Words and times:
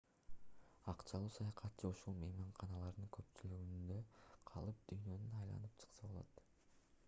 акчалуу 0.91 1.33
саякатчы 1.35 1.85
ушул 1.89 2.15
мейманканалардын 2.23 3.11
көпчүлүгүндө 3.17 3.99
калып 4.53 4.83
дүйнөнү 4.93 5.31
айланып 5.45 5.77
чыкса 5.85 6.11
болот 6.17 6.47